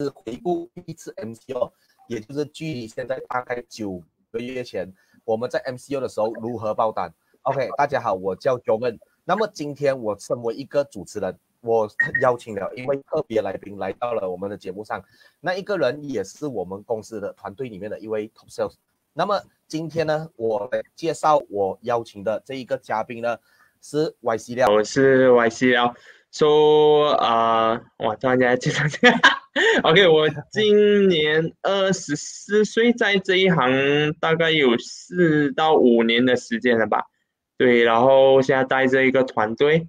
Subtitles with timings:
[0.00, 1.70] 是回顾第一次 MCO，
[2.08, 4.92] 也就是距离现在大概九个月前，
[5.24, 7.14] 我们在 MCO 的时候如何爆单。
[7.42, 8.98] OK，大家好，我叫 Joan。
[9.22, 11.88] 那么今天我身为一个主持人，我
[12.20, 15.00] 邀请了一位特别来宾来到了我们的节目上。
[15.40, 18.74] 那一个人也是我们公司的团队里面的一位 Top Sales。
[19.12, 23.38] 那么今天呢，我来介绍我邀请的这一个嘉宾呢，
[23.80, 24.66] 是 YC 廖。
[24.74, 25.94] 我是 YC 廖。
[26.32, 29.43] 说啊，哇，突然间介绍一下。
[29.84, 37.04] OK，我今年二十四岁，在这一行大概有四到五年的时间了吧。
[37.56, 39.88] 对，然后现在带着一个团队。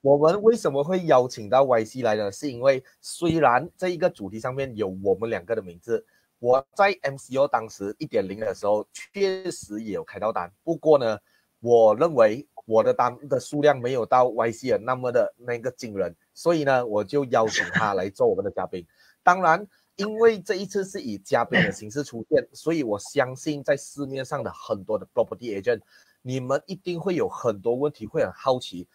[0.00, 2.32] 我们为什么会邀请到 YC 来呢？
[2.32, 6.06] 是因为虽然这一个主题上面有我们两个的名字，
[6.38, 11.18] 我在 MCO 当时一点零的时候确实也有开到单，不过呢，
[11.60, 12.46] 我认为。
[12.66, 18.86] 我的单的数量没有到 YC 的那么的那个惊人，所以呢，我就邀请他来做我们的嘉宾。
[19.22, 25.80] 当然，因为这一次是以嘉宾的形式出现，所以我相信在市面上的很多的 property agent，
[26.22, 28.86] 你们一定会有很多问题，会很好奇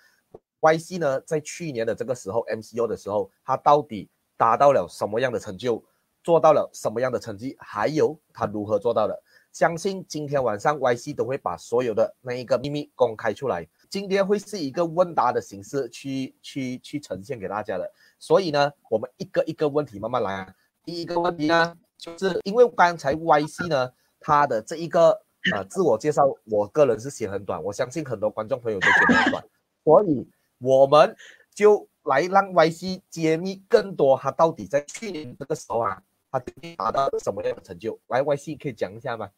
[0.59, 5.83] YC 呢，在去年的这个时候 MCO 的时候，他到底达到了什么样的成就，
[6.23, 9.23] 做到了什么样的成绩，还有他如何做到的。
[9.52, 13.67] 相信今天晚上 YC 都会把所有的那一个秘密公开出来。
[13.89, 20.55] 今天会是一个问答的形式去去去呈现给大家的，所以呢，我们一个一个问题慢慢来啊。
[20.85, 23.91] 第一个问题呢，就是因为刚才 YC 呢，
[24.22, 25.11] 他的这一个
[25.53, 29.44] 呃自我介绍，我个人是写很短，我相信很多观众朋友都觉得很短，
[29.83, 30.25] 所以
[30.59, 31.13] 我们
[31.53, 36.39] 就来让 YC 揭秘更多，他到底在去年这个时候啊，他
[36.77, 37.99] 达到什么样的成就？
[38.07, 39.29] 来，YC 可以讲一下吗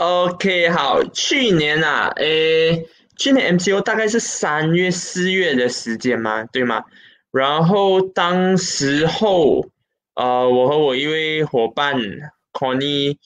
[0.00, 2.86] ？OK，好，去年啊，诶，
[3.18, 6.84] 去年 MCO 大概是三月、四月的时间嘛，对吗？
[7.30, 9.68] 然后当时候，
[10.14, 11.98] 呃，我和我一位伙伴
[12.54, 13.18] Connie，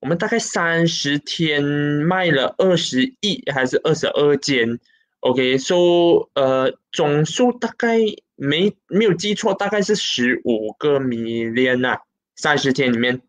[0.00, 4.80] 我们大概三十天卖了二十亿还是二十二间
[5.20, 7.98] ？OK，说呃总数大概
[8.34, 12.00] 没没有记错，大概是十五个 million 啊，
[12.34, 13.22] 三十天里面。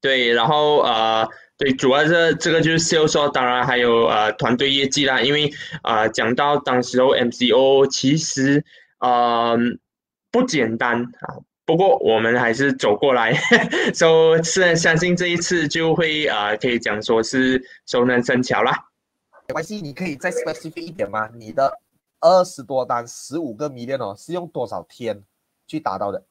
[0.00, 1.28] 对，然后呃，
[1.58, 5.20] 对，主要是这个就是销售，当然还有呃团队业绩啦。
[5.20, 5.50] 因为
[5.82, 8.64] 啊，讲到当时候 MCO，其实
[9.00, 9.56] 呃
[10.30, 11.36] 不简单啊。
[11.66, 13.32] 不过我们还是走过来，
[13.94, 18.72] 所是相信这一次就会啊，可以讲说是熟能生巧啦。
[19.46, 21.28] 没关系，你可以再 specific 一点吗？
[21.34, 21.72] 你的
[22.20, 25.22] 二十多单，十五个迷恋哦，是用多少天
[25.68, 26.24] 去达到的？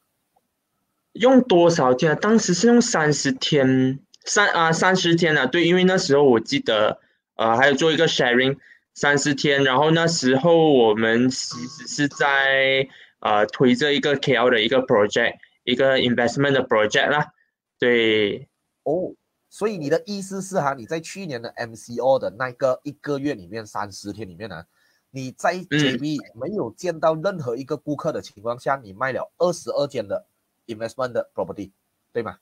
[1.14, 2.12] 用多少天？
[2.12, 7.00] 啊当时是用三十天，三啊三十天啊，对，因为那时候我记得，
[7.36, 8.58] 呃，还有做一个 sharing，
[8.94, 12.88] 三十天，然后那时候我们其实是在
[13.20, 17.34] 呃推这一个 KL 的一个 project，一个 investment 的 project 啦，
[17.80, 18.48] 对。
[18.84, 19.14] 哦，
[19.50, 24.64] 所以你的意思是哈，你在去年的 MCO 的那个一个月里面，三十天里面呢，
[25.12, 30.28] 你在 JB 没有见到任何一个顾客的情况下，你卖了二十二间的。
[30.70, 31.72] Investment 的 property，
[32.14, 32.38] 对吗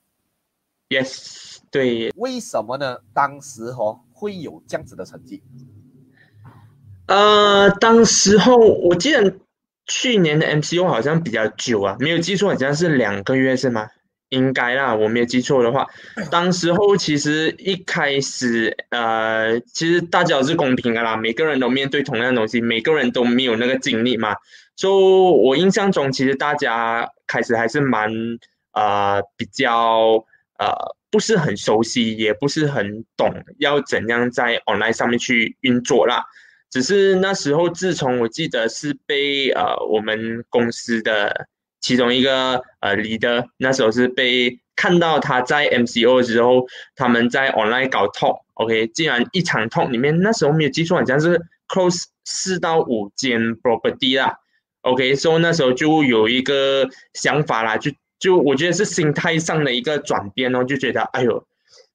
[0.88, 2.12] ？Yes，对。
[2.16, 2.98] 为什么呢？
[3.12, 5.42] 当时哦会有这样子的成绩？
[7.06, 9.38] 呃，当时候我记得
[9.86, 13.88] 去年的 MCO 好像比较久啊，没有记错好像是两个月是吗？
[14.30, 15.86] 应该啦，我没有记错的话，
[16.30, 24.34] 当时候其实一开始呃，其实大家是公平的啦，每个人都面对同样的东西，每个人都没有那个经历嘛。
[24.76, 28.12] 就我印象中，其实大家开始还是蛮
[28.72, 30.24] 呃比较
[30.58, 30.72] 呃
[31.10, 36.22] 不是很熟悉，也不是很懂要怎样在 online 上面去运作啦。
[36.70, 41.48] 只是那时候，自从我记得是被呃我们公司的
[41.80, 46.66] 其中一个呃 leader，那时候是被看到他在 MCO 的时候，
[46.96, 54.38] 他们在 online 搞 talk，OK，竟然一场 talk 里面，那时候没有记错，好像是 close 四到五间 property 啦。
[54.82, 61.44] OK，所以那时候就有一个想法啦，就就我觉得是心态上的一个转变哦，就觉得哎呦，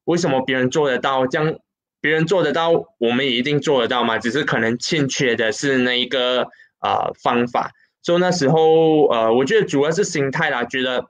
[0.06, 1.56] 为什么别人做得到，这样
[2.02, 4.18] 别人做得到，我们也一定做得到嘛？
[4.18, 6.50] 只是可能欠缺的是那一个
[6.82, 7.72] 呃方法。
[8.04, 11.04] 所以那时候呃，我觉得主要是心态啦，觉得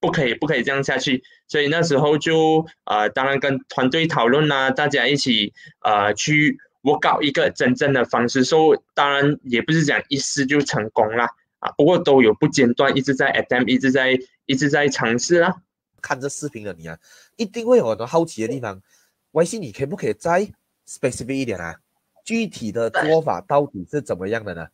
[0.00, 1.22] 不可以不可以这样下去。
[1.46, 6.58] 所以那时候就呃，当然跟团队讨论啦，大家一起呃去。
[6.84, 11.28] 我搞一个真正的方式，所以当然也不是讲一试就成功啦，
[11.60, 15.62] 啊，不过都有不间断，一直在 attempt，一直在一直在尝试啦。
[16.00, 16.98] 看这视频的你啊，
[17.36, 18.82] 一定会有很多好奇的地方。
[19.30, 20.48] 微信，你可不可以再
[20.84, 21.76] specific 一点啊？
[22.24, 24.66] 具体的做法到底是怎么样的呢？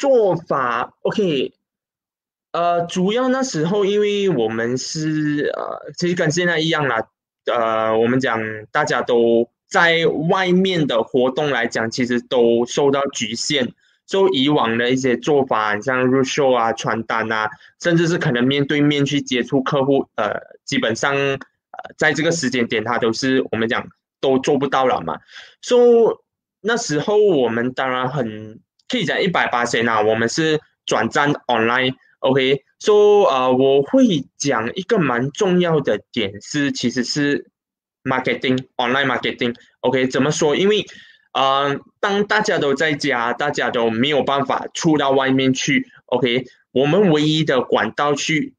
[0.00, 1.52] 做法，OK，
[2.52, 7.06] 呃，主要那时候因为我们是呃，其实跟现在一样啦，
[7.44, 8.40] 呃，我们讲
[8.72, 13.74] 大家都在外面的活动来讲，其实都受到局限。
[14.06, 17.48] 就以往的一些做法，像入秀啊、传单啊，
[17.80, 21.38] 甚至是可能面对面去接触客户，呃，基本上呃，
[21.96, 23.86] 在这个时间点，他都是我们讲
[24.20, 25.20] 都做不到了嘛。
[25.62, 25.90] 所以
[26.60, 28.58] 那时候我们当然很
[28.90, 32.64] 可以讲一百八千啊，我们是转战 online，OK。
[32.80, 37.46] 说呃，我会讲一个蛮重要的点是，其实是
[38.02, 40.08] marketing，online marketing，OK。
[40.08, 40.56] 怎么说？
[40.56, 40.84] 因为
[41.32, 48.54] 嗯，当大家都在家，大家都没有办法出到外面去，OK，我们唯一的管道去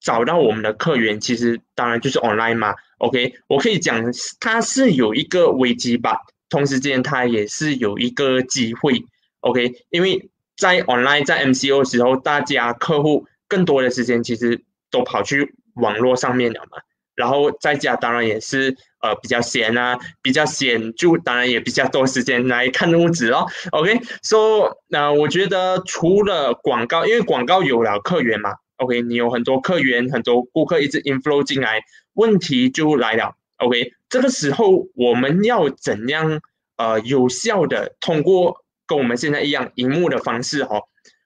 [0.00, 4.02] 找到我们的客源，其实当然就是 online 嘛，OK，我可以讲
[4.40, 6.18] 它是有一个危机吧，
[6.48, 9.04] 同时间它也是有一个机会
[9.46, 16.78] ，OK，因为在 online 在 MCO 的时候，大家客户更多的时间其实都跑去网络上面了嘛。
[17.14, 23.46] 然后在家当然也是呃比较闲啊，比较闲就当然也比较多时间来看屋子哦。
[23.70, 31.80] OK，so 那我觉得除了广告，因为广告有了客源嘛，OK，你有很多客源，很多顾客一直 inflow 进来，
[32.12, 33.34] 问题就来了。
[33.56, 36.42] OK，这个时候我们要怎样
[36.76, 40.80] 呃有效的通过跟我们现在一样荧幕的方式哈，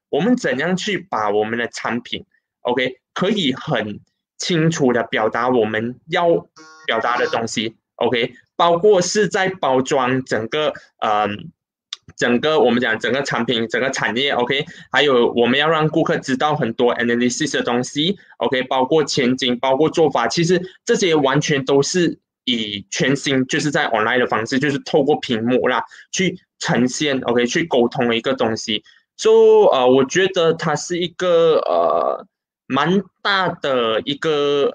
[0.09, 2.25] 我们怎样去把我们的产品
[2.61, 4.01] OK 可以很。
[4.43, 6.49] 清楚的表达我们要
[6.87, 10.73] 表达的东西，OK，包括是在包装整个，
[11.05, 11.51] 嗯，
[12.17, 28.85] 整个我们讲整个产品、整个产业，OK，还有我们要让顾客知道很多 analysis 的东西，OK，包括前景、包括做法，其实这些完全都是以全新就是在 online 的方式，就是透过屏幕啦去呈现，OK，去沟通一个东西，
[29.17, 32.25] 所以呃，我觉得它是一个呃。
[32.73, 34.73] 蛮大的一个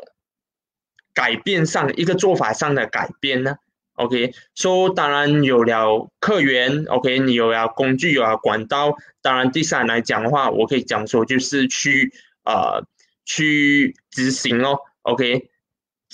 [1.13, 3.55] 改变上，一个做法上的改变呢。
[3.93, 8.97] OK，说当然有了客源，OK，你有了工具，有了管道。
[9.21, 12.11] 当然，第三来讲的话，我可以讲说就是去
[12.43, 12.83] 呃
[13.23, 14.77] 去执行哦。
[15.03, 15.47] OK，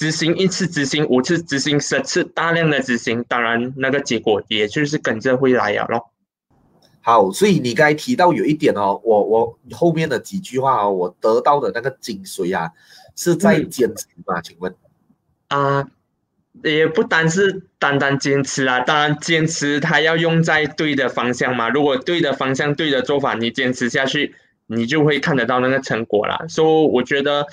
[0.01, 6.09] 执行一次，执行五次，执行十次，大量的执行，当然那个结果也就是跟着会来了咯。
[7.01, 12.71] 好，所以你刚才提到有一点哦，我我后面的几句话哦，我得到的那个精髓啊，
[13.15, 14.42] 是在坚持吗？
[14.42, 14.74] 请问？
[15.50, 15.88] 啊，
[16.63, 21.69] 也不单是单单坚持啊，当然坚持它要用在对的方向嘛。
[21.69, 24.33] 如果对的方向、对的做法，你坚持下去，
[24.65, 26.48] 你就会看得到那个成果啦。
[26.50, 27.45] 所以我觉得，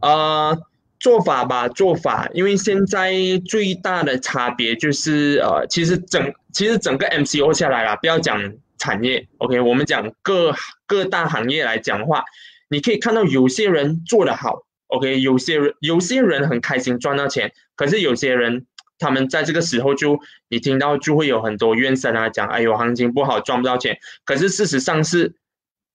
[0.00, 0.56] 呃，
[1.00, 3.12] 做法吧，做法，因为现在
[3.44, 8.52] 最大的差别就是，呃，其实整其实整个 MCO 下来了，不要讲。
[8.82, 10.54] 产业，OK，我们讲各
[10.86, 12.24] 各大行业来讲话，
[12.70, 18.64] 你可以看到有些人做得好，OK，有些人有些人很开心赚到钱，可是有些人
[18.98, 20.18] 他们在这个时候就
[20.48, 25.34] 你听到就会有很多怨声啊，讲哎呦行情不好赚不到钱，可是事实上是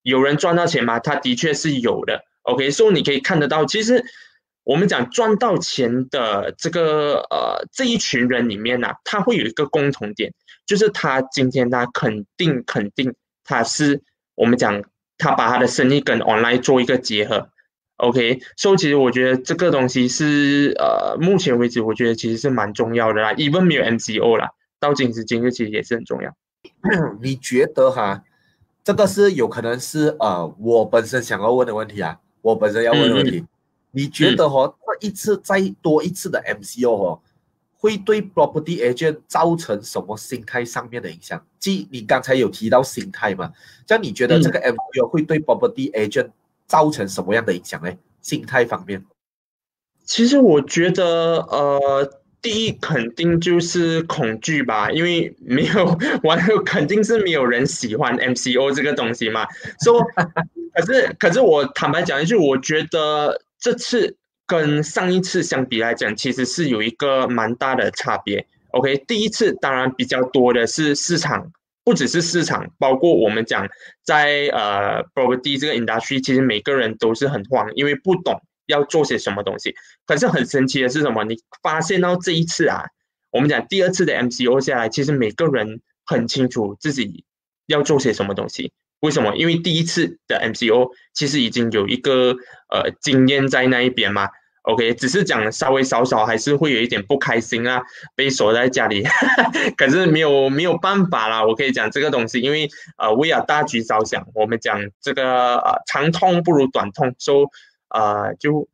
[0.04, 1.00] 有人赚到钱吗？
[1.00, 4.06] 他的确是有的，OK，所以你可以看得到，其实
[4.66, 10.34] 我们讲赚到钱的这个呃这一群人里面呢，他会有一个共同点。
[10.66, 13.14] 就是他今天他肯定肯定
[13.44, 14.02] 他是
[14.34, 14.84] 我们讲
[15.16, 17.50] 他把他的生意跟 online 做一个结合
[17.98, 24.50] ，OK，所以其实我觉得这个东西是呃目前为止我觉得其实是蛮重要的啦，even 没有 MCO 啦，
[24.80, 26.36] 到今时今日其实也是很重要。
[27.22, 28.24] 你觉得哈，
[28.84, 33.46] 这个是有可能是呃我本身想要问的问题啊，我本身要问的问题，
[33.96, 34.68] 你觉得哈
[35.00, 37.22] 这一次再多一次的 MCO 哦？
[37.78, 41.46] 会对 property agent 造成什么心态上面的影响？
[41.60, 43.52] 即你刚才有提到心态嘛？
[43.86, 46.30] 这样你觉得这个 MCO 会对 property agent
[46.68, 47.92] 造成什么样的影响呢？
[48.22, 49.06] 心态方面，
[50.04, 59.46] 其实我觉得，呃，第一肯定就是恐惧吧，因为没有完，肯定是没有人喜欢 M C O 这个东西嘛。
[59.84, 60.04] 说，
[60.74, 64.18] 可是可是我坦白讲一句，我觉得这次。
[64.48, 68.46] 跟上一次相比来讲，其实是有一个蛮大的差别。
[68.74, 71.52] OK，第一次当然比较多的是市场，
[71.84, 73.68] 不只是市场，包括我们讲
[74.04, 79.74] 在呃 property 这个 industry，其实每个人都是很慌，因为不懂要做些什么东西。
[80.06, 81.24] 可是很神奇的是什么？
[81.24, 82.84] 你发现到这一次啊，
[83.32, 87.24] 我们讲第二次的 MCO 下来，其实每个人很清楚自己
[87.66, 88.72] 要做些什么东西。
[89.06, 89.36] 为什么？
[89.36, 92.36] 因为第一次的 MCO 其实已经有一个
[92.70, 94.30] 呃经验在那一边嘛。
[94.64, 97.84] OK，只是讲稍微少少还是会有一点不开心啊，
[98.16, 99.04] 被锁在家里，
[99.78, 101.46] 可是没有没有办法啦。
[101.46, 107.48] 我可以讲这个东西，因为呃为了大局着想，我们讲这个呃长痛不如短痛，说
[107.90, 108.68] 呃就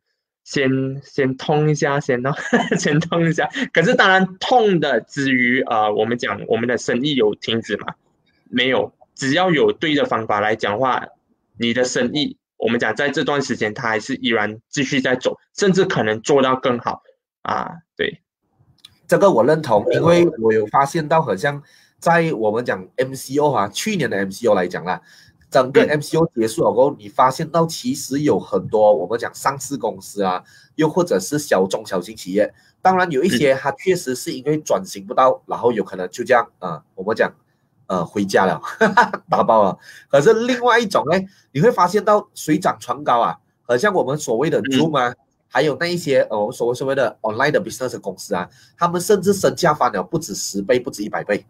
[0.44, 0.70] 先
[1.04, 2.34] 先痛一下先咯，
[2.80, 3.50] 先痛一下。
[3.74, 7.88] 可是当然痛的之余，呃我们讲我们的生意有停止吗？
[8.48, 11.06] 没有，只要有对的方法来讲话，
[11.56, 12.36] 你的生意。
[12.56, 17.00] 我们讲，在这段时间，它还是依然继续在走，甚至可能做到更好
[17.42, 17.70] 啊！
[17.96, 18.20] 对，
[19.06, 21.62] 这个我认同，因为我有发现到，好像
[22.00, 25.00] 在我们讲 MCO 啊，去年的 MCO 来讲啦，
[25.52, 30.42] 整个 MCO 结束了过后，你发现到其实有很多我们讲上市公司啊，
[30.74, 37.32] 又或者是小中小型企业，当然有一些它确实是因为转型不到，然后有可能就这样啊，我们讲。
[37.92, 38.58] 呃，回家了，
[39.28, 39.78] 打包了。
[40.08, 41.20] 可是另外一种呢，
[41.52, 45.14] 你会发现到水涨船高啊，好像我们所谓的 Zoom 啊，
[45.46, 51.44] 还有那一些呃我们，所谓所谓的 online 的 business 公司啊，他们甚至身价翻了不止十倍，不止一百倍。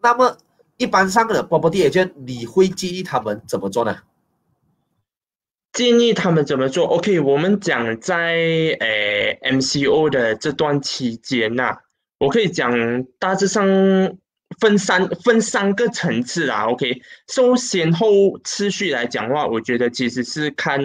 [0.00, 0.38] 那么
[0.78, 3.98] 一般上的 property agent，你会建议他们怎么做呢？
[5.74, 8.32] 建议他们怎么做？OK，我们讲在
[8.80, 11.76] 诶 MCO 的这段期间呐，
[12.18, 12.72] 我可以讲
[13.18, 13.68] 大致上。
[14.60, 20.80] 分三分三个层次啦，OK，首先后次序来讲的话，我觉得其实是看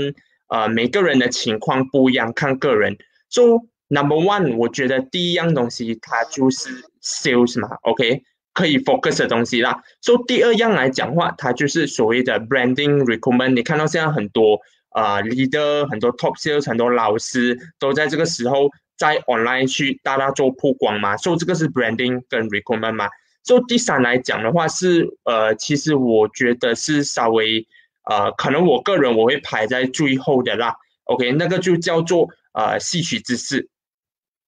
[0.48, 2.98] 呃每个人的情况不一样，看个人。
[3.30, 3.42] So
[3.88, 6.70] number one，我觉得第一样东西它就是
[7.04, 8.24] sales 嘛，OK，
[8.54, 9.82] 可以 focus 的东西啦。
[10.02, 13.54] So 第二样来讲话，它就是所谓的 branding recruitment。
[13.54, 14.60] 你看到现在很多
[14.96, 21.16] 呃 leader，很多 top sales，很多老师都在这个时候在 online 去大大做曝光嘛。
[21.18, 23.10] So 这个是 branding 跟 recruitment 嘛。
[23.50, 27.66] 就第三来讲的话是，呃，其实我觉得是稍微，
[28.08, 30.76] 呃，可能我个人我会排在最后的啦。
[31.06, 33.68] OK，那个就叫做呃戏曲知识。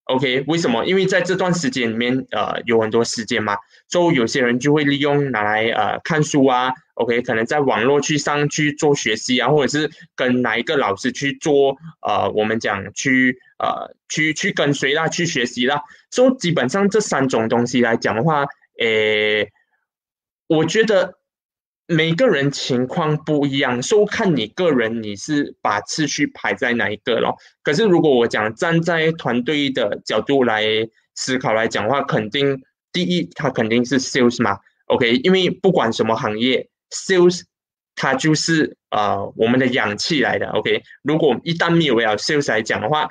[0.03, 0.85] OK，为什么？
[0.85, 3.57] 因为在这段时间里面，呃，有很多时间嘛，
[3.89, 6.71] 就有些人就会利用拿来呃看书啊。
[6.93, 11.75] OK，可能在网络去上去做学习啊，或者是跟哪一个老师去做
[12.07, 15.81] 呃，我们讲去呃去去跟随啦，去学习啦。
[16.11, 18.45] 所基本上这三种东西来讲的话。
[18.79, 19.51] 诶，
[20.47, 21.15] 我觉得
[21.87, 27.35] 每个人情况不一样，所以看你个人你是把次序排在哪一个咯。
[27.63, 30.63] 可是如果我讲站在团队的角度来
[31.15, 32.61] 思考来讲的话，肯定
[32.93, 35.15] 第一，它肯定是 sales 嘛，OK？
[35.17, 37.41] 因为不管什么行业，sales
[37.95, 40.81] 它就是呃我们的氧气来的，OK？
[41.01, 43.09] 如果一旦没有了 sales 来讲的话，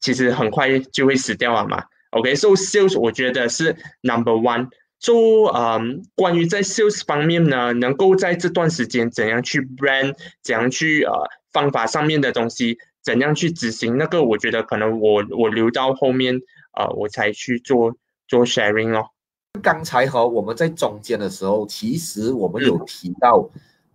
[0.00, 4.68] 其实很快就会死掉了嘛，OK？So sales 我觉得是 number one。
[5.04, 11.12] 就嗯，关于在 sales 方面呢，能够在这段时间怎样去 brand，怎样去呃
[11.52, 16.40] 方法上面的东西，怎样去执行，那个我觉得可能我我留到后面
[16.72, 17.94] 呃我才去做
[18.26, 19.10] 做 sharing 哦。
[19.60, 23.50] 刚才和我们在中间的时候，其实我们有提到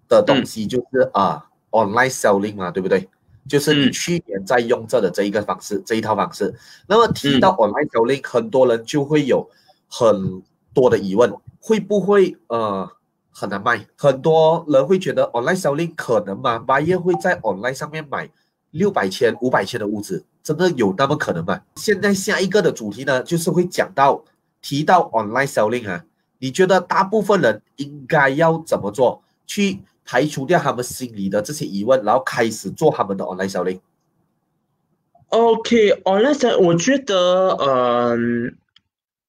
[0.07, 3.09] 的东西就是啊 online selling 嘛，对不对？
[3.47, 6.53] 就是你去年在用这的这一个方式，这一套方式。
[6.87, 9.49] 那么提到 online selling，很多人就会有
[9.87, 10.43] 很
[10.79, 12.89] 多的疑问会不会呃
[13.31, 13.85] 很难卖？
[13.97, 16.57] 很多人会觉得 online selling 可能吗？
[16.59, 18.29] 八月会在 online 上面买
[18.71, 21.59] 六百千、五百千的屋子，真的有那么可能吗？
[21.75, 24.23] 现在下一个的主题呢，就是会讲到
[24.61, 26.05] 提到 online selling 啊，
[26.39, 38.55] 你觉得大部分人应该要怎么做，去排除掉他们心里的这些疑问，然后开始做他们的 online selling？OK，online selling，我觉得嗯。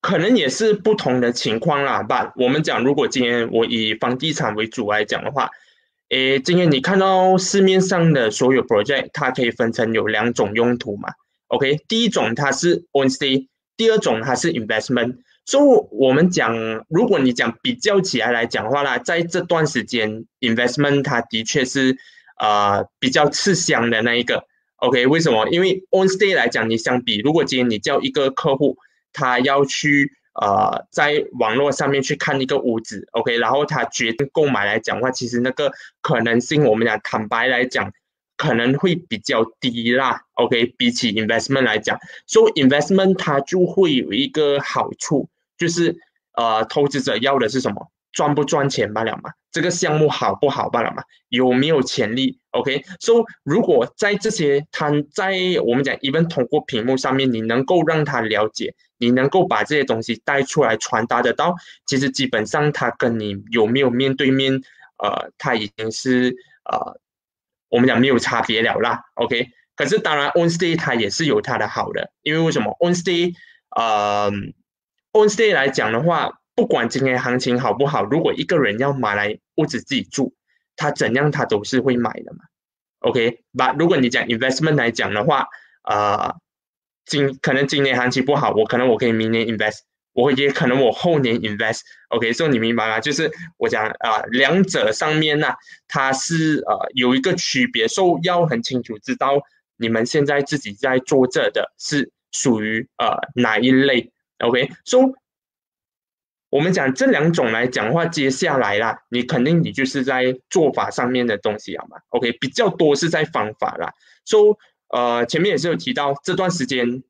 [0.01, 2.33] 可能也是不同的情况啦，吧。
[2.35, 5.51] 我们讲，如果今天我以房地产为主来讲的话，
[6.09, 11.09] 诶，今天你看到市面上的所有 project，它可以分成有两种用途嘛
[11.49, 15.17] ？OK，第一种它是 on stay，第二种它是 investment。
[15.45, 21.95] 所以我们讲，如果你讲比较起来来讲的话啦，在这段时间 investment 它的确是
[22.39, 24.45] 呃比较吃香的那一个。
[24.77, 25.47] OK，为什么？
[25.49, 28.77] 因为 on stay 来讲，你相比，如果今天你叫一个客户。
[29.13, 37.91] 他要去呃，在网络上面去看一个屋子，OK，然后他决定购买来讲话，其实那个可能性，我们讲坦白来讲，
[38.37, 45.97] 可能会比较低啦，OK，比起 investment 来讲，所以 investment 它就会有一个好处，就是
[46.33, 47.91] 呃，投资者要的是什么？
[48.13, 49.31] 赚不赚钱罢了嘛？
[49.51, 51.03] 这个项目好不好罢了嘛？
[51.29, 55.33] 有没有潜力？OK，所以如果在这些他在
[55.65, 61.55] 我们讲，even 通过屏幕上面，你能够让他了解，你能够把这些东西带出来传达得到，
[61.85, 64.53] 其实基本上他跟你有没有面对面，
[64.97, 66.99] 呃，他已经是呃，
[67.67, 69.01] 我们讲没有差别了啦。
[69.15, 69.49] OK。
[69.73, 73.33] 可是当然 on stay 它也是有它的好的，因为为什么 on stay
[73.75, 74.29] 呃
[75.11, 80.35] on stay 来讲的话，不管今天行情好不好，如果一个人要买来屋子自己住，
[80.75, 82.43] 他怎样他都是会买的嘛。
[82.99, 85.47] OK，把如果你讲 investment 来讲的话，
[85.83, 86.35] 呃，
[87.05, 89.79] 今可能今年行情不好，我可能我可以明年 invest。
[90.13, 92.99] 我也可能我后年 invest，OK，所以你明白吗？
[92.99, 95.47] 就是我讲啊，两者上面呢，
[95.87, 99.41] 它是呃有一个区别，所以要很清楚知道
[99.77, 105.05] 你们现在自己在做这的是属于呃哪一类，OK，所以
[106.49, 113.93] 我们讲这两种来讲话，接下来啦，你肯定你就是在做法上面的东西好吗？OK，比较多是在方法啦，
[114.25, 114.55] 所以
[114.91, 117.03] 呃前面也是有提到这段时间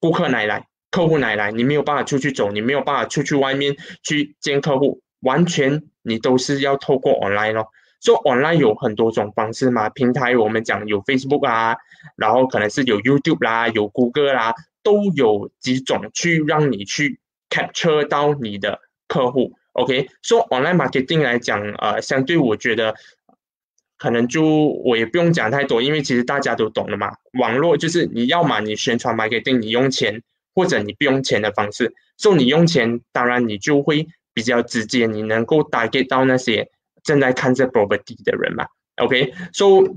[0.00, 0.66] 顾客来来。
[0.90, 7.68] 客户奶来，你没有办法出去走，你没有办法出去外面去见客户，完全你都是要透过 online 咯。
[8.00, 11.76] 所以 online 有很多种方式嘛，平台我们讲有 Facebook 啊，
[12.16, 17.20] 然后可能是有 YouTube 啦，有谷歌啦，都有几种去让你去
[17.50, 19.52] capture 到你的客户。
[19.72, 22.94] OK，所以 online marketing 来讲，呃，相对我觉得
[23.98, 24.42] 可能就
[24.84, 27.12] 我也不用讲太多，因为其实大家都懂了嘛。
[27.34, 30.22] 网络就是你要嘛，你宣传 marketing 你用钱。
[30.54, 36.68] 或者你不用钱的方式，所以你用钱，当然你就会比较直接，你能够打给到那些
[37.04, 38.66] 正在看这 property 的人嘛。
[38.96, 39.90] OK，所以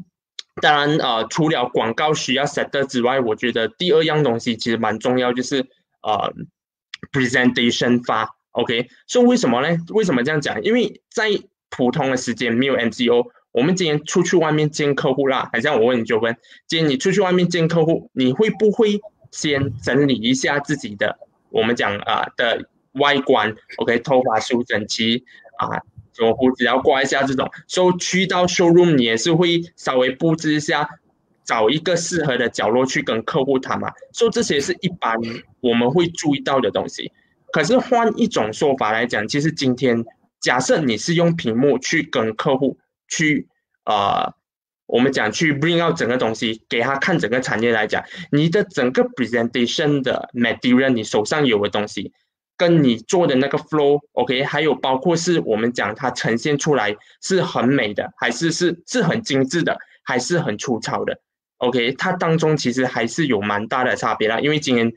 [0.62, 5.66] 当然呃，除了广告需要 set 之外，我觉得第二样东西其实蛮重要，就是
[6.04, 6.32] 呃
[7.12, 9.76] presentation 发 OK，所以为什么呢？
[9.90, 10.62] 为什么这样讲？
[10.62, 11.32] 因为在
[11.72, 16.36] 普通的时间没有 MCO，我们今天出去外面见客户啦，好像我问你就问，
[16.68, 19.00] 今天你出去外面见客户，你会不会？
[19.34, 21.18] 先整理一下自己的，
[21.52, 25.24] 我们讲啊的外观，OK，头发梳整齐
[25.58, 25.80] 啊，
[26.12, 27.50] 什么胡子要刮一下这种。
[27.66, 30.90] 所以去到 showroom 你也是会稍微布置一下，
[31.46, 33.90] 找一个适合的角落去跟客户谈嘛。
[34.12, 35.16] 所以这些是一般
[35.62, 37.10] 我们会注意到的东西。
[37.54, 40.04] 可是换一种说法来讲，其实今天
[40.42, 42.78] 假设你是用屏幕去跟客户
[43.12, 43.48] 去
[43.84, 44.34] 啊。
[44.88, 52.12] 我们讲去 bring out 整个东西给他看，整个产业来讲，你的整个 presentation 的 material，你手上有的东西，
[52.58, 61.22] 跟你做的那个 flow，OK，还有包括是我们讲它呈现出来是很美的，还是是是很精致的，还是很粗糙的
[61.60, 64.42] ，OK，它当中其实还是有蛮大的差别啦。
[64.42, 64.92] 因为今天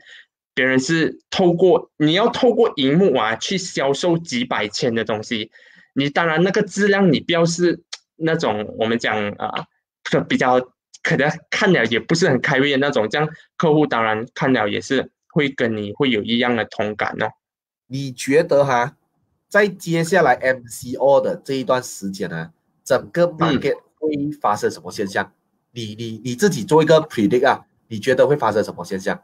[0.53, 5.51] 别人是透过你要透过荧幕啊去销售几百千的东西，
[5.93, 7.81] 你当然那个质量你不要是
[8.15, 9.65] 那种我们讲啊。
[10.11, 10.61] 就比较
[11.01, 17.25] 可能看了也不是很开胃的那种，这样客户当然看了也是会跟你会有一样的同感哦。
[17.87, 18.95] 你觉得哈，
[19.49, 22.51] 在接下来 MCO 的这一段时间呢，
[22.83, 25.33] 整个 market 会发生什么现象？
[25.71, 29.23] 你你你自己做一个 predict 啊，你觉得会发生什么现象？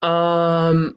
[0.00, 0.96] 嗯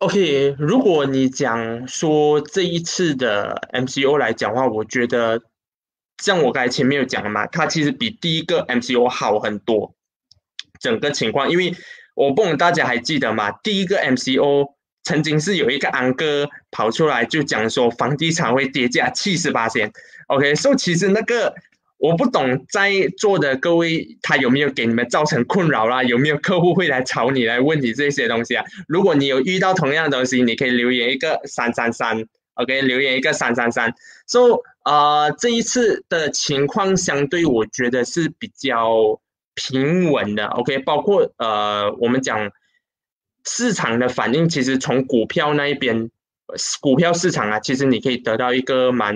[0.00, 5.40] ，OK，如果你讲说这一次的 MCO 来讲话，我觉得。
[6.22, 9.92] 像我刚才前面有讲了嘛，它其实比第一个 MCO 好很多，
[10.80, 11.74] 整个情况，因为
[12.14, 13.50] 我不懂大家还记得吗？
[13.64, 14.68] 第一个 MCO
[15.02, 19.92] 曾经是有一个安哥跑出来就讲说房地产会跌价七十八千
[20.28, 21.52] ，OK，所以其实那个
[21.98, 26.04] 我不懂在座的各位他有没有给你们造成困扰啦？
[26.04, 28.64] 有没有客户会来吵你来问你这些东西啊？
[28.86, 33.94] 如果你有遇到同样的东西，你可以留言一个三三三，OK，留言一个三三三
[34.26, 34.60] ，So。
[34.82, 39.20] 啊，这一次的情况相对我觉得是比较
[39.54, 40.46] 平稳的。
[40.46, 42.50] OK，包括呃，我们讲
[43.44, 46.10] 市场的反应，其实从股票那一边，
[46.80, 49.14] 股票市场啊，其实你可以得到一个蛮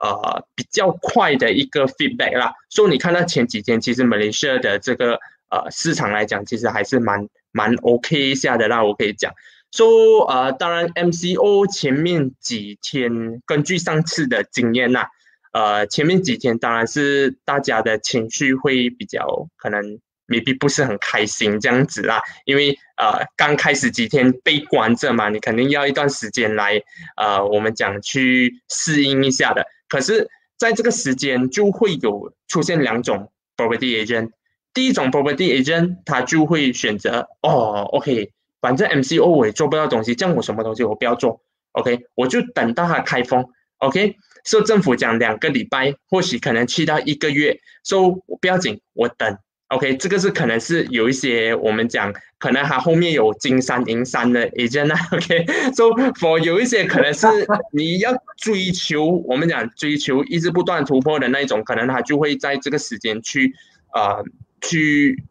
[0.00, 2.52] 呃比较快的一个 feedback 啦。
[2.68, 5.18] 所以你看到前几天，其实马来西亚的这个
[5.48, 8.68] 呃市场来讲，其实还是蛮蛮 OK 一下的。
[8.68, 9.32] 那我可以讲。
[9.76, 15.04] 说呃，当然，MCO 前面几天，根据上次的经验呐，
[15.52, 19.82] 呃，前面几天当然是大家的情绪会比较可能
[20.28, 26.80] ，maybe 不是很开心这样子啦，因为呃，刚开始几天被关着嘛，你肯定要一段时间来
[27.18, 29.62] 呃，我们讲去适应一下的。
[29.90, 34.30] 可是在这个时间就会有出现两种 property agent，
[34.72, 38.30] 第一种 property agent 他就会选择哦，OK。
[38.60, 41.40] 反正 MCO 我也做不到东西，这样我什么东西我不要做
[41.72, 43.44] ，OK，我就等到它开封
[43.78, 49.38] ，OK，受政府讲两个礼拜，或许可能去到一个月，说不要紧，我等
[49.68, 55.84] ，OK，这个是可能是有一些我们讲，可能它后面有金山银山的 agent 啊，OK，so
[56.18, 57.26] for 有一些可能是
[57.72, 63.52] 你要追求，我们讲追求一直不断突破的那种，可能他就会在这个时间去，
[63.92, 64.24] 呃，
[64.60, 65.22] 去。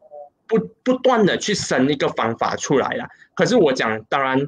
[0.48, 3.08] 不不断的去生一个方法出来了。
[3.34, 4.48] 可是我讲，当然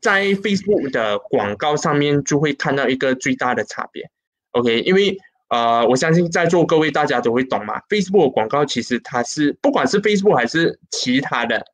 [0.00, 4.10] 在 Facebook 的广告上面就会看到一个最大的差别。
[4.52, 5.16] OK，因为
[5.48, 7.80] 呃，我相信在座各位大家都会懂嘛。
[7.88, 11.64] Facebook 广告其实它是不管是 Facebook 还是其他的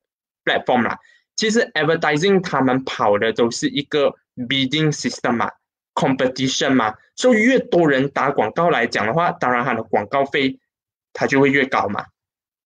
[0.44, 0.98] platform 啦，
[1.37, 5.50] 其实 advertising 他们跑的都是一个 bidding system 嘛
[5.94, 10.59] ，competition 嘛，所以越多人打广告来讲的话，当然它的广告费
[11.12, 12.04] 它就会越高嘛。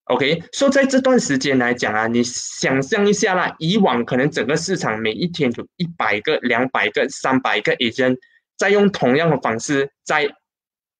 [0.07, 8.17] OK，所以在这段时间来讲啊，你想象一下啦，以往可能整个市场每一天有一百个、两百个、三百个 agent
[8.57, 10.29] 在用同样的方式在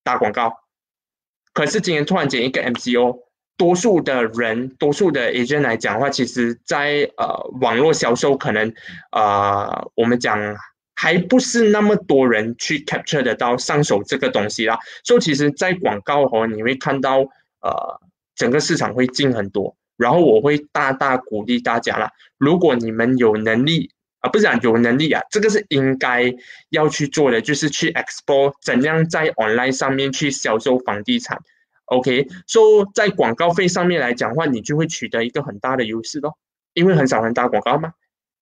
[0.06, 0.54] 打广告，
[1.54, 3.18] 可是今天突然间一个 MCO，
[3.58, 7.28] 多数的人、多数的 agent 来讲的话，其实在呃
[7.60, 8.74] 网络销售可能
[9.12, 10.40] 呃我们讲
[10.96, 14.80] 还不是那么多人去 capture 得到上手这个东西啦。
[15.04, 17.18] 所以其实，在广告哦，你会看到
[17.60, 18.00] 呃。
[18.36, 22.12] 整个市场会进很多，然后我会大大鼓励大家啦。
[22.38, 26.34] 如果你们有能力啊，不是讲有能力啊，这个是应该
[26.70, 31.40] 要去做的，就是去 explore 怎样在 online 上面去销售房地产。
[31.86, 36.38] OK，所以在广告费上面来讲的话，你就会取得一个很大的优势咯，
[36.74, 37.92] 因为很少人打广告嘛，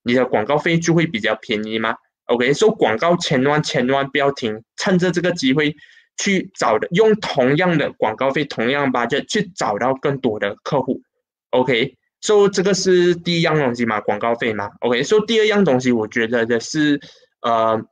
[0.03, 1.95] 你的广告费就会比较便宜嘛。
[2.25, 5.75] OK，所以广告千万千万不要停，趁着这个机会。
[6.21, 11.01] 去找的用同样的广告费，同样吧，就去找到更多的客户
[11.49, 17.01] ，OK，所以这个是第一样东西嘛，广告费嘛，OK，所以第二样东西我觉得的是，
[17.41, 17.83] 呃，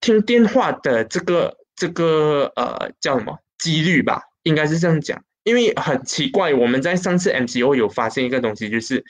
[0.00, 9.04] 听电话的这个这个呃叫什么几率吧，应该是这样讲，因为很奇怪，我们在上次 MCO 有发现一个东西，就是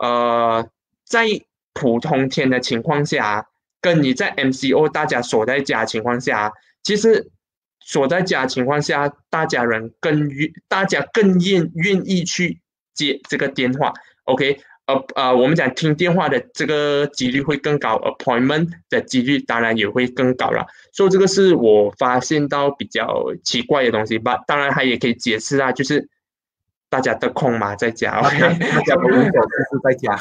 [0.00, 0.68] 呃
[1.06, 1.26] 在
[1.74, 3.46] 普通天的情况下，
[3.80, 7.30] 跟你在 MCO 大家锁在家情况下，其实。
[7.84, 12.60] 锁在家情况下，大家人更愿，大家更愿愿意去
[12.94, 13.92] 接这个电话。
[14.24, 20.66] OK，呃呃，我们讲听电话的这个几率会更高，appointment 的几率当然也会更高了。
[20.92, 24.38] 所以这个是我发现到比较奇怪的东西吧。
[24.46, 26.08] 当然，它也可以解释啊，就是
[26.88, 30.16] 大家的空嘛，在家，OK，大家不用走，就是在家。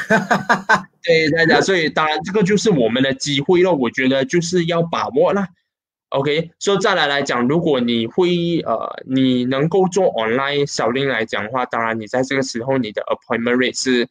[1.04, 3.71] 对，大家，所以当然这个就是我们的机会了。
[3.71, 5.45] 我觉得就是要把握了。
[6.12, 14.10] OK，所以再来来讲，如果你会呃，你能够做 online 小令来讲的话，当然你在这个时候你的 appointment rate 是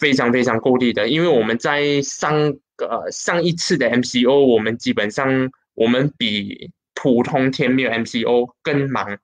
[0.00, 2.34] 非常非常够力的，因为我们在上
[2.78, 9.16] 呃上一次的 MCO，我们基本上我们比普通天没有 MCO 更忙。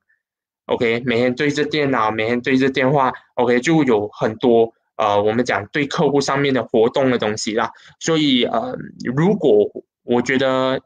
[0.66, 7.72] OK，每天对着电脑，每天对着电话，OK 就有很多呃我们讲对客户上面的活动的东西啦。
[7.98, 8.78] 所以呃，
[9.16, 9.68] 如果
[10.04, 10.80] 我觉得。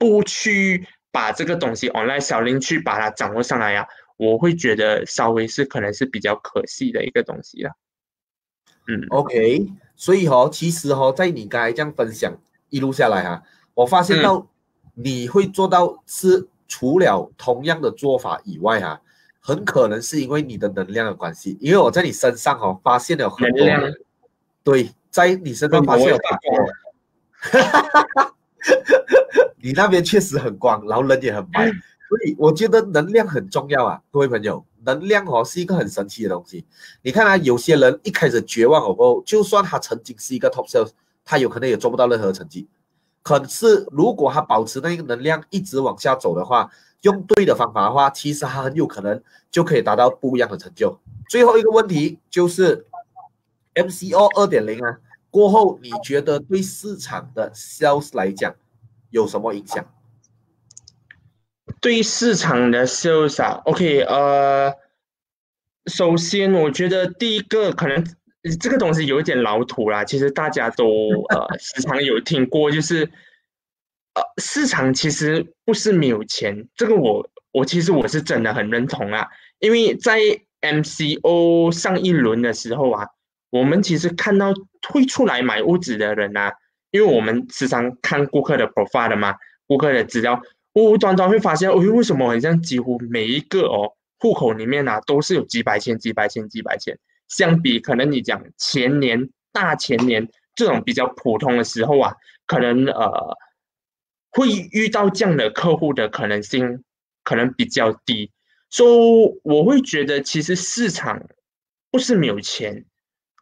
[0.00, 3.86] 不去把这个东西 online 小林去把它掌握上来呀，
[4.16, 7.70] 我会觉得稍微是可能是比较可惜的一个东西了。
[8.88, 12.34] 嗯，OK，所以哦，其实哦，在你刚才这样分享
[12.70, 13.42] 一路下来哈，
[13.74, 14.48] 我发现到
[14.94, 19.02] 你会做到是除了同样的做法以外啊，
[19.38, 23.66] 很可能是因为你的能量的关系，因为我在你身上哦发现了很多，
[24.64, 26.50] 对，在你身上发现了很多。
[29.62, 36.64] 你那边确实很光，然后人也很白，所以我觉得能量很重要啊，各位朋友，能量哦是一个很神奇的东西。
[37.02, 40.90] 你看啊，有些人一开始绝望后，就算他曾经是一个 top sales，
[41.24, 42.68] 他有可能也做不到任何成绩。
[43.22, 46.70] 可是如果他保持那个能量一直往下走的话，
[47.02, 50.98] 用对的方法的话，其实他很有可能就可以达到不一样的成就。
[51.28, 52.86] 最后一个问题就是
[53.74, 54.98] MCO 二点零啊。
[55.30, 58.52] 过后，你觉得对市场的 sales 来讲
[59.10, 59.84] 有什么影响？
[61.80, 64.74] 对市场的 sales 啊，OK，呃，
[65.86, 68.04] 首先我觉得第一个可能
[68.60, 70.84] 这个东西有一点老土啦，其实大家都
[71.30, 73.04] 呃 时常有听过，就是
[74.14, 80.18] 呃市场其实不是没有钱，这个我我其实我是真的很认同啊，因为在
[80.60, 83.06] MCO 上一轮的时候啊。
[83.52, 84.54] 我们其实看到
[84.88, 86.52] 会出来买屋子的人啊，
[86.90, 90.40] 因为我们时常看顾客的 profile 的嘛，顾客的资料，
[90.72, 96.98] 我端端会发现，哦，为什么好像几乎每一个哦户口里面啊都是有几百千、几百千、几百千，
[97.28, 102.14] 相比可能你讲前年、大前年这种比较普通的时候啊，
[102.46, 103.36] 可能呃
[104.30, 106.82] 会遇到这样的客户的可能性
[107.22, 108.30] 可能比较低，
[108.68, 111.22] 所以我会觉得其实市场
[111.90, 112.84] 不是没有钱。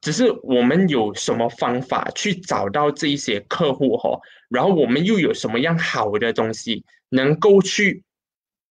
[0.08, 4.18] 只是我们有什么方法去找到这一些客户哈，
[4.48, 8.04] 然后我们又有什么样好的东西能够去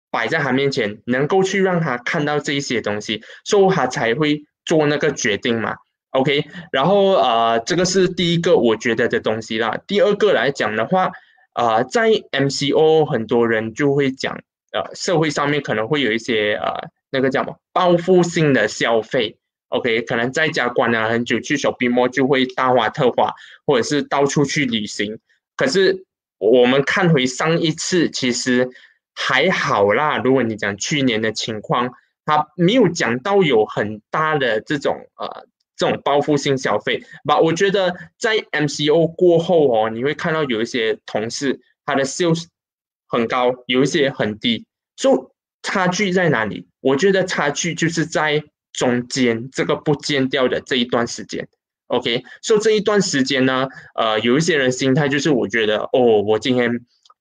[0.09, 5.75] 摆在他面前，能够去让他看到这一些东西，所以他才会做那个决定嘛。
[6.09, 9.77] OK，然后呃，这个是第一个我觉得的东西啦。
[9.85, 11.11] 第二个来讲的话，
[11.53, 14.33] 呃，在 MCO 很多人就会讲，
[14.71, 19.37] 呃，社会上面可能会有一些呃，那个叫什么报复性的消费。
[19.69, 23.33] OK，可能在家关了很久，去小 l 摩就会大花特花，
[23.65, 25.19] 或者是到处去旅行。
[25.55, 26.05] 可是
[26.37, 28.69] 我们看回上一次，其实
[29.15, 30.17] 还好啦。
[30.17, 31.91] 如果你讲去年的情况，
[32.25, 35.47] 他没有讲到有很大的这种呃。
[35.79, 42.47] 这种报复性消费吧，我觉得在 MCO 过后哦，你会看到有一些同事他的 sales
[43.07, 44.65] 很高，有一些很低，
[44.97, 45.17] 所以
[45.63, 46.67] 差距在哪里？
[46.81, 48.43] 我觉得差距就是在
[48.79, 51.45] 中间这个不间掉的这一段时间。
[51.87, 56.71] OK，所以这一段时间呢，呃，有一些人心态就是我觉得哦，我今天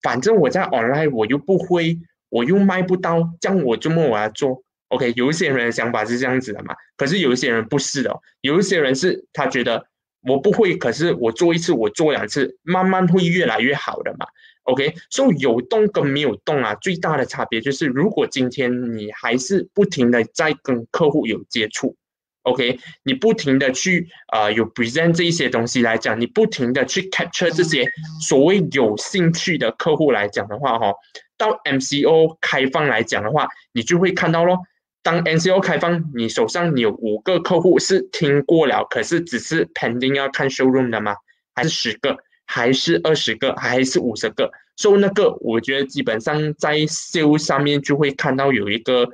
[0.01, 4.63] 反正我在 online 我又不会，我又卖不到，这样我周末我要做。
[4.89, 9.85] OK，有一些人的想法是这样子的嘛，可是有一些人不是的，有一些人是他觉得
[10.23, 14.27] 我不会，可是我做一次，我做两次，慢慢会越来越好的嘛。
[14.69, 21.97] OK，所以有动跟没有动啊，最大的差别就是，如果今天你还是不停的在跟客户有接触
[22.43, 27.89] ，OK，你不停的去呃有 present 这一些东西来讲，你不停的去 capture 这些
[28.21, 30.93] 所谓有兴趣的客户来讲的话，哈，
[31.39, 34.59] 到 MCO 开放来讲的话，你就会看到咯。
[35.03, 41.17] 当 MCO 开放，你手上你有五个客户是听过了，可是只是 pending 要看 showroom 的吗？
[41.55, 42.19] 还是十个？
[42.49, 43.55] 还是二十个？
[43.55, 44.51] 还是五十个？
[44.75, 49.09] 所以那个我觉得基本上在 sale 上面就会看到有一个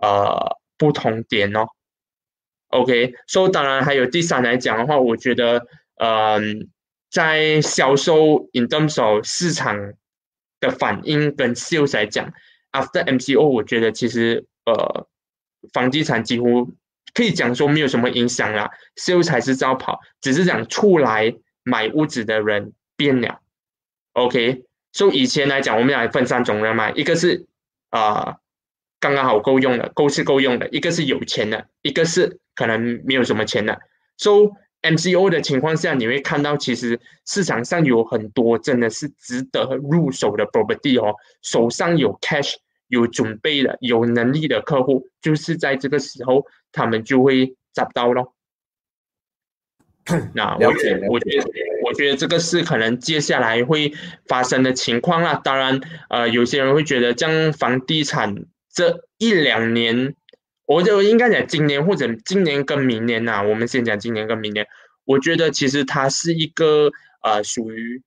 [0.00, 1.66] 呃不同点哦。
[2.68, 6.68] OK，所以当然还有第三来讲的话，我觉得嗯，
[7.10, 9.92] 在销售 in terms of 市场
[10.60, 12.32] 的反应跟 sales 来讲
[12.72, 15.06] ，after MCO，我觉得其实呃。
[15.72, 16.70] 房地产几乎
[17.12, 21.34] 可以讲说没有什么影响啦，Sale 才是招跑，只是讲出来
[21.66, 23.40] 买屋子的人变了。
[24.12, 27.46] OK，所以以前来讲，我们来分三种人嘛，一个是
[27.90, 28.36] 啊
[29.00, 33.80] 刚刚好够用的，够是够用的；一个是有钱的，一个是可能没有什么钱的。
[34.16, 34.52] So
[34.82, 42.54] MCO 的情况下，你会看到其实市场上有很多真的是值得入手的 property 哦，手上有 cash。
[42.88, 48.35] 有准备的、有能力的客户，就是在这个时候，他们就会找到咯。
[50.34, 51.44] 那我觉得，我觉得，
[51.84, 53.92] 我觉得这个是可能接下来会
[54.28, 55.34] 发生的情况啦。
[55.42, 58.34] 当然，呃，有些人会觉得，将房地产
[58.72, 60.14] 这一两年，
[60.66, 63.42] 我就应该讲今年或者今年跟明年呐。
[63.42, 64.66] 我们先讲今年跟明年，
[65.04, 66.90] 我觉得其实它是一个
[67.22, 68.02] 呃属于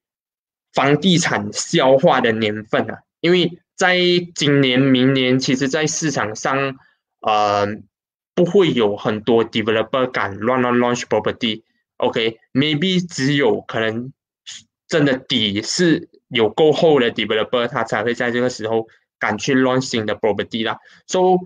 [0.74, 3.60] 房地产消化的年份啊，因为。
[3.80, 3.98] 在
[4.36, 6.76] 今年、明年，其实，在市场上，
[7.22, 7.66] 呃，
[8.36, 11.64] 不会有很多 developer 敢乱乱 launch property。
[12.00, 14.12] OK，maybe 只有可能
[14.88, 18.88] 真的底是有够厚的 developer，他才会在这个时候
[19.20, 20.78] 敢去 launch 新的 property 啦。
[21.08, 21.38] So，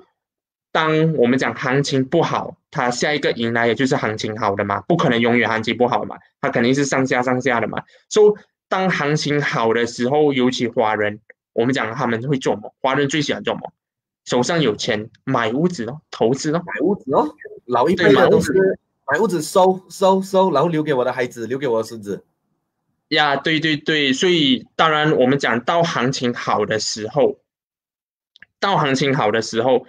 [0.72, 7.84] 当我们讲行情不好，它下一个迎来也就是行情好的嘛，不可能永远行情不好嘛，它肯定是上下上下的嘛。
[8.10, 8.36] So，
[8.70, 11.20] 当行情好的时候，尤其华人。
[11.56, 12.74] 我们讲他们会做么？
[12.82, 13.72] 华人最喜欢做么？
[14.26, 17.36] 手上有钱买屋子哦，投资哦，买屋子哦。
[17.66, 18.80] 老一辈的都是
[19.12, 22.26] 买屋子收收收，然后留给我的孩子，留给我的孙子。
[23.10, 27.39] 呀，对对对，所以当然我们讲到行情好的时候，
[28.60, 29.86] 到行情好的时候，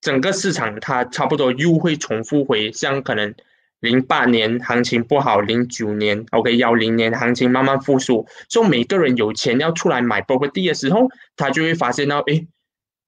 [0.00, 3.34] 整个市场它差不多又会重复回像可能。
[3.80, 12.46] 零八年行情不好，零九年 OK 幺零年行情慢慢复苏，所以每个人有钱要出来买 property 的时候，他就会发现到，哎，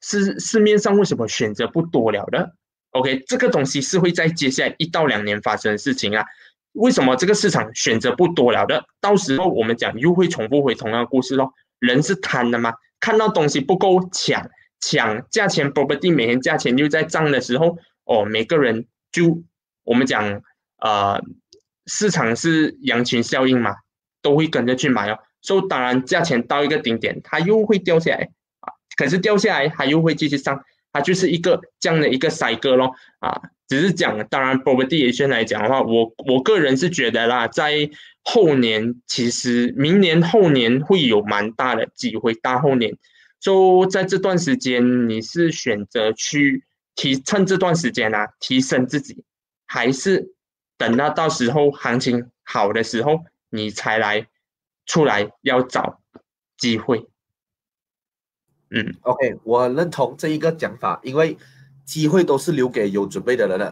[0.01, 2.55] 市市面上为什么选择不多了的
[2.93, 6.25] ？OK，这个东西是会在接下来一到两年发生的事情啊。
[6.73, 8.83] 为什么这个市场选择不多了的？
[9.01, 11.53] 到时候我们讲又会重复回同样的故事咯。
[11.81, 14.49] 人是贪的嘛，看到东西不够抢，
[14.81, 19.43] 抢价钱 property 每天价钱又在涨的时候，哦，每个人就
[19.85, 20.43] 我们讲。
[20.85, 21.23] 呃，
[21.87, 23.77] 市场是羊群效应嘛，
[24.21, 25.17] 都会跟着去买哦。
[25.41, 28.75] 所以当然价钱到一个顶点，它又会掉下来啊。
[28.97, 33.41] 可是掉下来，它又会继续上，它就是一个这样的一个赛格咯啊。
[33.69, 37.89] 只是讲，当然 property 先来讲的话，我我个人是觉得啦，在
[38.23, 42.97] 后年其实明年后年会有蛮大的机会，大后年。
[43.41, 49.25] 就在这段时间，你是选择去提趁这段时间啊，提升自己，
[49.67, 50.33] 还是？
[50.79, 54.27] 等到到时候行情好的时候，你才来
[54.85, 56.01] 出来要找
[56.59, 57.07] 机会。
[58.75, 61.37] 嗯，OK，我认同这一个讲法，因为
[61.85, 63.71] 机会都是留给有准备的人的。